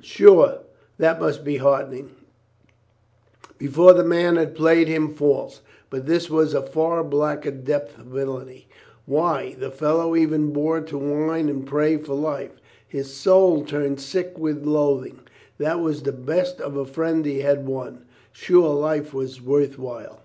Sure, 0.00 0.60
that 0.96 1.20
must 1.20 1.44
be 1.44 1.58
heartening. 1.58 2.12
Before 3.58 3.92
the 3.92 4.02
man 4.02 4.36
had 4.36 4.54
played 4.56 4.88
him 4.88 5.12
false, 5.12 5.60
but 5.90 6.06
this 6.06 6.30
was 6.30 6.54
a 6.54 6.62
far 6.62 7.04
blacker 7.04 7.50
depth 7.50 7.98
of 7.98 8.06
villainy. 8.06 8.68
Why, 9.04 9.54
the 9.58 9.70
fellow 9.70 10.16
even 10.16 10.50
bore 10.50 10.80
to 10.80 10.96
whine 10.96 11.50
and 11.50 11.66
pray 11.66 11.98
for 11.98 12.14
life. 12.14 12.58
His 12.88 13.12
soul 13.12 13.66
turned 13.66 14.00
sick 14.00 14.38
with 14.38 14.64
loathing. 14.64 15.18
That, 15.58 15.64
that 15.76 15.80
was 15.80 16.02
the 16.04 16.12
best 16.12 16.58
of 16.58 16.74
a 16.74 16.86
friend 16.86 17.22
he 17.26 17.40
had 17.40 17.66
won. 17.66 18.06
Sure, 18.32 18.74
life 18.74 19.12
was 19.12 19.42
worth 19.42 19.78
while! 19.78 20.22